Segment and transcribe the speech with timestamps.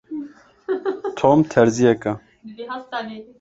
[1.19, 2.15] Tom terziyek e.